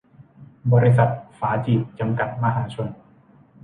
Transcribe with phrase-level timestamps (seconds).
[0.73, 2.87] บริษัท ฝาจีบ จำกัด มหาชน